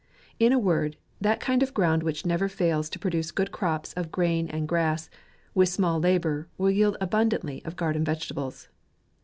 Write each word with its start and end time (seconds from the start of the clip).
In 0.39 0.51
a 0.51 0.57
word, 0.57 0.97
that 1.19 1.39
kind 1.39 1.61
of 1.61 1.75
ground 1.75 2.01
which 2.01 2.25
never 2.25 2.47
fails 2.49 2.89
to 2.89 2.97
produce 2.97 3.29
good 3.29 3.51
crops 3.51 3.93
of 3.93 4.11
grain 4.11 4.47
and 4.47 4.67
grass. 4.67 5.11
with 5.53 5.69
small 5.69 5.99
labour, 5.99 6.47
will 6.57 6.71
yield 6.71 6.97
abundantly 6.99 7.63
of 7.65 7.75
garden 7.75 8.03
vegetables. 8.03 8.67